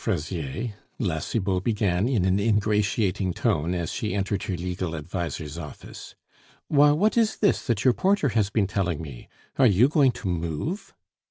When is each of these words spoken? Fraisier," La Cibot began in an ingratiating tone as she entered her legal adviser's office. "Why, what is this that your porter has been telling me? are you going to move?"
Fraisier," 0.03 0.73
La 0.97 1.19
Cibot 1.19 1.63
began 1.63 2.09
in 2.09 2.25
an 2.25 2.39
ingratiating 2.39 3.35
tone 3.35 3.75
as 3.75 3.91
she 3.91 4.15
entered 4.15 4.41
her 4.41 4.57
legal 4.57 4.95
adviser's 4.95 5.59
office. 5.59 6.15
"Why, 6.69 6.89
what 6.89 7.17
is 7.19 7.35
this 7.37 7.61
that 7.67 7.85
your 7.85 7.93
porter 7.93 8.29
has 8.29 8.49
been 8.49 8.65
telling 8.65 8.99
me? 8.99 9.29
are 9.59 9.67
you 9.67 9.87
going 9.89 10.13
to 10.13 10.27
move?" 10.27 10.95